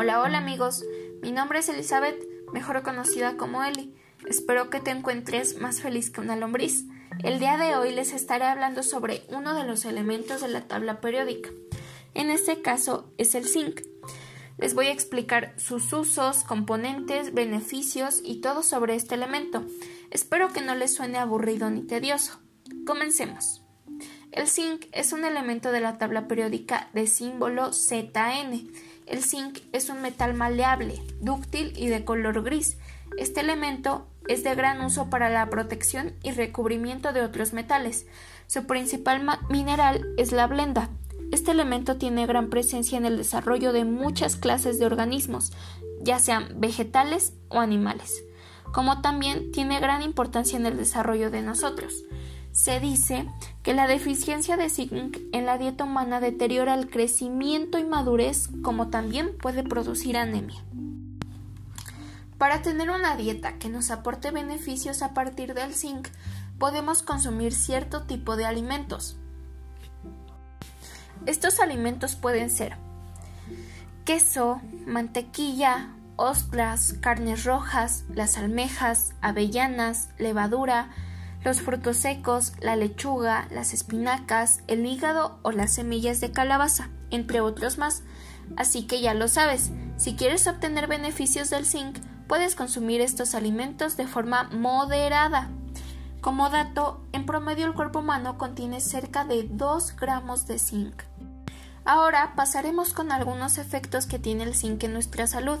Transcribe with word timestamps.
Hola, 0.00 0.22
hola 0.22 0.38
amigos, 0.38 0.84
mi 1.22 1.32
nombre 1.32 1.58
es 1.58 1.68
Elizabeth, 1.68 2.24
mejor 2.52 2.84
conocida 2.84 3.36
como 3.36 3.64
Eli. 3.64 3.92
Espero 4.28 4.70
que 4.70 4.78
te 4.78 4.92
encuentres 4.92 5.60
más 5.60 5.80
feliz 5.80 6.08
que 6.10 6.20
una 6.20 6.36
lombriz. 6.36 6.84
El 7.24 7.40
día 7.40 7.56
de 7.56 7.74
hoy 7.74 7.92
les 7.92 8.12
estaré 8.12 8.44
hablando 8.44 8.84
sobre 8.84 9.24
uno 9.30 9.54
de 9.54 9.64
los 9.64 9.84
elementos 9.84 10.40
de 10.40 10.46
la 10.46 10.68
tabla 10.68 11.00
periódica. 11.00 11.50
En 12.14 12.30
este 12.30 12.62
caso 12.62 13.12
es 13.18 13.34
el 13.34 13.48
zinc. 13.48 13.80
Les 14.56 14.72
voy 14.72 14.86
a 14.86 14.92
explicar 14.92 15.52
sus 15.56 15.92
usos, 15.92 16.44
componentes, 16.44 17.34
beneficios 17.34 18.20
y 18.22 18.40
todo 18.40 18.62
sobre 18.62 18.94
este 18.94 19.16
elemento. 19.16 19.66
Espero 20.12 20.52
que 20.52 20.60
no 20.62 20.76
les 20.76 20.94
suene 20.94 21.18
aburrido 21.18 21.70
ni 21.70 21.82
tedioso. 21.82 22.38
Comencemos. 22.86 23.67
El 24.32 24.46
zinc 24.46 24.84
es 24.92 25.12
un 25.12 25.24
elemento 25.24 25.72
de 25.72 25.80
la 25.80 25.96
tabla 25.96 26.28
periódica 26.28 26.88
de 26.92 27.06
símbolo 27.06 27.72
ZN. 27.72 28.68
El 29.06 29.24
zinc 29.24 29.60
es 29.72 29.88
un 29.88 30.02
metal 30.02 30.34
maleable, 30.34 31.00
dúctil 31.20 31.72
y 31.76 31.88
de 31.88 32.04
color 32.04 32.42
gris. 32.42 32.76
Este 33.16 33.40
elemento 33.40 34.06
es 34.28 34.44
de 34.44 34.54
gran 34.54 34.84
uso 34.84 35.08
para 35.08 35.30
la 35.30 35.48
protección 35.48 36.12
y 36.22 36.32
recubrimiento 36.32 37.12
de 37.12 37.22
otros 37.22 37.54
metales. 37.54 38.06
Su 38.46 38.66
principal 38.66 39.26
mineral 39.48 40.06
es 40.18 40.32
la 40.32 40.46
blenda. 40.46 40.90
Este 41.32 41.50
elemento 41.50 41.96
tiene 41.96 42.26
gran 42.26 42.50
presencia 42.50 42.98
en 42.98 43.06
el 43.06 43.16
desarrollo 43.16 43.72
de 43.72 43.84
muchas 43.84 44.36
clases 44.36 44.78
de 44.78 44.86
organismos, 44.86 45.52
ya 46.00 46.18
sean 46.18 46.60
vegetales 46.60 47.32
o 47.48 47.60
animales, 47.60 48.24
como 48.72 49.02
también 49.02 49.52
tiene 49.52 49.80
gran 49.80 50.02
importancia 50.02 50.58
en 50.58 50.66
el 50.66 50.76
desarrollo 50.76 51.30
de 51.30 51.42
nosotros. 51.42 52.04
Se 52.58 52.80
dice 52.80 53.24
que 53.62 53.72
la 53.72 53.86
deficiencia 53.86 54.56
de 54.56 54.68
zinc 54.68 55.18
en 55.30 55.46
la 55.46 55.58
dieta 55.58 55.84
humana 55.84 56.18
deteriora 56.18 56.74
el 56.74 56.90
crecimiento 56.90 57.78
y 57.78 57.84
madurez, 57.84 58.48
como 58.64 58.88
también 58.88 59.38
puede 59.38 59.62
producir 59.62 60.16
anemia. 60.16 60.60
Para 62.36 62.60
tener 62.60 62.90
una 62.90 63.14
dieta 63.14 63.60
que 63.60 63.68
nos 63.68 63.92
aporte 63.92 64.32
beneficios 64.32 65.02
a 65.02 65.14
partir 65.14 65.54
del 65.54 65.72
zinc, 65.72 66.08
podemos 66.58 67.04
consumir 67.04 67.54
cierto 67.54 68.02
tipo 68.02 68.34
de 68.34 68.46
alimentos. 68.46 69.16
Estos 71.26 71.60
alimentos 71.60 72.16
pueden 72.16 72.50
ser 72.50 72.76
queso, 74.04 74.60
mantequilla, 74.84 75.94
ostras, 76.16 76.96
carnes 77.00 77.44
rojas, 77.44 78.02
las 78.12 78.36
almejas, 78.36 79.14
avellanas, 79.20 80.08
levadura, 80.18 80.90
los 81.44 81.60
frutos 81.60 81.96
secos, 81.96 82.52
la 82.60 82.76
lechuga, 82.76 83.46
las 83.50 83.72
espinacas, 83.72 84.62
el 84.66 84.84
hígado 84.84 85.38
o 85.42 85.52
las 85.52 85.72
semillas 85.72 86.20
de 86.20 86.32
calabaza, 86.32 86.90
entre 87.10 87.40
otros 87.40 87.78
más. 87.78 88.02
Así 88.56 88.86
que 88.86 89.00
ya 89.00 89.14
lo 89.14 89.28
sabes, 89.28 89.70
si 89.96 90.14
quieres 90.16 90.46
obtener 90.46 90.86
beneficios 90.86 91.50
del 91.50 91.66
zinc, 91.66 91.98
puedes 92.26 92.54
consumir 92.54 93.00
estos 93.00 93.34
alimentos 93.34 93.96
de 93.96 94.06
forma 94.06 94.44
moderada. 94.52 95.50
Como 96.20 96.50
dato, 96.50 97.00
en 97.12 97.26
promedio 97.26 97.66
el 97.66 97.74
cuerpo 97.74 98.00
humano 98.00 98.38
contiene 98.38 98.80
cerca 98.80 99.24
de 99.24 99.44
2 99.44 99.96
gramos 99.96 100.46
de 100.46 100.58
zinc. 100.58 101.02
Ahora 101.84 102.34
pasaremos 102.36 102.92
con 102.92 103.12
algunos 103.12 103.56
efectos 103.56 104.06
que 104.06 104.18
tiene 104.18 104.44
el 104.44 104.54
zinc 104.54 104.82
en 104.84 104.92
nuestra 104.92 105.26
salud. 105.26 105.58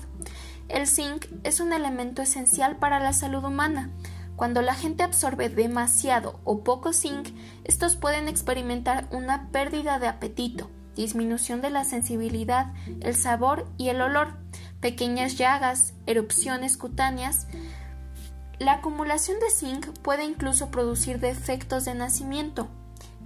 El 0.68 0.86
zinc 0.86 1.26
es 1.42 1.60
un 1.60 1.72
elemento 1.72 2.20
esencial 2.20 2.76
para 2.76 3.00
la 3.00 3.12
salud 3.14 3.44
humana, 3.44 3.90
cuando 4.38 4.62
la 4.62 4.74
gente 4.74 5.02
absorbe 5.02 5.48
demasiado 5.48 6.38
o 6.44 6.62
poco 6.62 6.92
zinc, 6.92 7.30
estos 7.64 7.96
pueden 7.96 8.28
experimentar 8.28 9.08
una 9.10 9.48
pérdida 9.50 9.98
de 9.98 10.06
apetito, 10.06 10.70
disminución 10.94 11.60
de 11.60 11.70
la 11.70 11.82
sensibilidad, 11.82 12.72
el 13.00 13.16
sabor 13.16 13.66
y 13.78 13.88
el 13.88 14.00
olor, 14.00 14.36
pequeñas 14.80 15.36
llagas, 15.36 15.92
erupciones 16.06 16.76
cutáneas. 16.76 17.48
La 18.60 18.74
acumulación 18.74 19.40
de 19.40 19.50
zinc 19.50 19.88
puede 20.02 20.24
incluso 20.24 20.70
producir 20.70 21.18
defectos 21.18 21.84
de 21.84 21.96
nacimiento. 21.96 22.68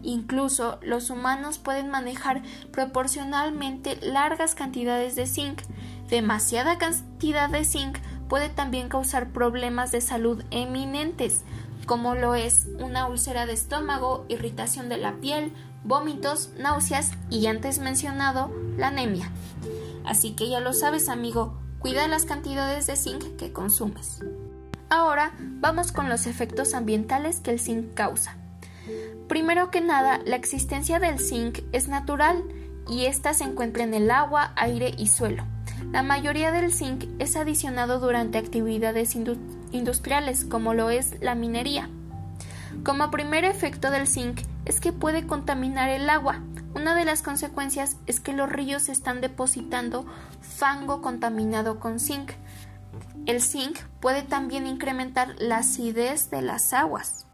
Incluso 0.03 0.81
los 0.81 1.11
humanos 1.11 1.59
pueden 1.59 1.91
manejar 1.91 2.43
proporcionalmente 2.73 3.97
largas 3.97 4.55
cantidades 4.55 5.15
de 5.15 5.27
zinc. 5.27 5.61
Demasiada 6.09 6.79
cantidad 6.79 7.51
de 7.51 7.67
zinc 7.67 7.99
puede 8.33 8.49
también 8.49 8.89
causar 8.89 9.29
problemas 9.29 9.93
de 9.93 10.01
salud 10.01 10.43
eminentes, 10.51 11.43
como 11.85 12.15
lo 12.15 12.35
es 12.35 12.67
una 12.79 13.07
úlcera 13.07 13.45
de 13.45 13.53
estómago, 13.53 14.25
irritación 14.31 14.89
de 14.89 14.97
la 14.97 15.17
piel, 15.17 15.53
vómitos, 15.85 16.49
náuseas 16.57 17.11
y 17.29 17.47
antes 17.47 17.79
mencionado, 17.79 18.51
la 18.79 18.89
anemia. 18.89 19.31
Así 20.07 20.31
que 20.35 20.49
ya 20.49 20.61
lo 20.61 20.73
sabes, 20.73 21.11
amigo, 21.11 21.61
cuida 21.79 22.09
las 22.09 22.25
cantidades 22.25 22.87
de 22.87 22.97
zinc 22.97 23.37
que 23.37 23.53
consumes. 23.53 24.21
Ahora 24.89 25.35
vamos 25.39 25.93
con 25.93 26.09
los 26.09 26.27
efectos 26.27 26.73
ambientales 26.73 27.41
que 27.41 27.51
el 27.51 27.61
zinc 27.61 27.93
causa. 27.93 28.39
Primero 29.29 29.71
que 29.71 29.83
nada, 29.83 30.21
la 30.25 30.37
existencia 30.37 30.99
del 31.01 31.19
zinc 31.19 31.59
es 31.73 31.87
natural 31.87 32.43
y 32.89 33.05
ésta 33.05 33.35
se 33.35 33.45
encuentra 33.45 33.85
en 33.85 33.93
el 33.93 34.11
agua, 34.11 34.55
aire 34.57 34.95
y 34.97 35.09
suelo. 35.09 35.45
La 35.91 36.03
mayoría 36.03 36.53
del 36.53 36.73
zinc 36.73 37.05
es 37.19 37.37
adicionado 37.37 37.99
durante 37.99 38.39
actividades 38.39 39.17
industriales 39.73 40.45
como 40.45 40.75
lo 40.75 40.91
es 40.91 41.21
la 41.21 41.35
minería. 41.35 41.91
Como 42.85 43.11
primer 43.11 43.45
efecto 43.45 43.91
del 43.91 44.07
zinc 44.07 44.41
es 44.65 44.81
que 44.81 44.93
puede 44.93 45.27
contaminar 45.27 45.91
el 45.91 46.09
agua. 46.09 46.41
Una 46.75 46.95
de 46.95 47.05
las 47.05 47.23
consecuencias 47.23 47.97
es 48.07 48.21
que 48.21 48.33
los 48.33 48.51
ríos 48.51 48.89
están 48.89 49.21
depositando 49.21 50.07
fango 50.41 51.03
contaminado 51.03 51.79
con 51.79 52.01
zinc. 52.01 52.33
El 53.27 53.43
zinc 53.43 53.79
puede 54.01 54.23
también 54.23 54.67
incrementar 54.67 55.35
la 55.39 55.59
acidez 55.59 56.31
de 56.31 56.43
las 56.43 56.73
aguas. 56.73 57.27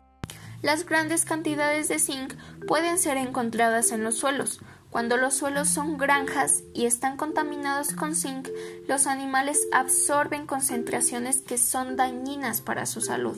Las 0.61 0.85
grandes 0.85 1.25
cantidades 1.25 1.89
de 1.89 2.01
zinc 2.01 2.35
pueden 2.67 2.99
ser 2.99 3.17
encontradas 3.17 3.93
en 3.93 4.03
los 4.03 4.17
suelos, 4.17 4.61
cuando 4.91 5.17
los 5.17 5.35
suelos 5.35 5.69
son 5.69 5.99
granjas 5.99 6.63
y 6.75 6.87
están 6.87 7.17
contaminados 7.17 7.93
con 7.93 8.15
zinc, 8.15 8.49
los 8.87 9.07
animales 9.07 9.67
absorben 9.73 10.47
concentraciones 10.47 11.43
que 11.43 11.59
son 11.59 11.97
dañinas 11.97 12.61
para 12.61 12.87
su 12.87 13.01
salud. 13.01 13.37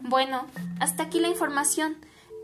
Bueno, 0.00 0.46
hasta 0.78 1.04
aquí 1.04 1.20
la 1.20 1.28
información. 1.28 1.96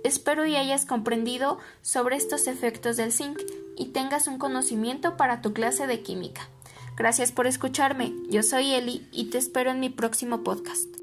Espero 0.05 0.47
y 0.47 0.57
hayas 0.57 0.87
comprendido 0.87 1.59
sobre 1.83 2.17
estos 2.17 2.47
efectos 2.47 2.97
del 2.97 3.13
zinc 3.13 3.41
y 3.77 3.87
tengas 3.87 4.27
un 4.27 4.39
conocimiento 4.39 5.17
para 5.17 5.41
tu 5.41 5.53
clase 5.53 5.87
de 5.87 6.03
química. 6.03 6.49
Gracias 6.97 7.33
por 7.33 7.47
escucharme. 7.47 8.13
Yo 8.31 8.43
soy 8.43 8.73
Eli 8.73 9.07
y 9.13 9.31
te 9.31 9.39
espero 9.39 9.71
en 9.71 9.81
mi 9.81 9.91
próximo 9.91 10.43
podcast. 10.45 10.94